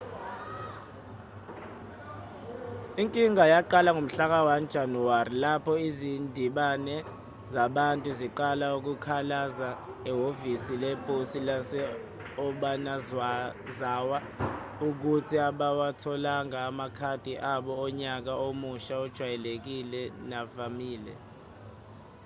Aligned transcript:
inkinga 3.01 3.43
yaqala 3.53 3.89
ngomhlaka-1 3.93 4.49
janawari 4.73 5.33
lapho 5.43 5.73
izindimbane 5.87 6.95
zabantu 7.53 8.09
ziqala 8.19 8.65
ukukhalaza 8.77 9.69
ehhovisi 10.09 10.73
leposi 10.83 11.39
lase-obanazawa 11.47 14.17
ukuthi 14.87 15.35
abawatholanga 15.49 16.57
amakhadi 16.69 17.33
abo 17.53 17.71
onyaka 17.85 18.33
omusha 18.47 18.93
ajwayelekile 19.05 20.01
navamile 20.29 21.13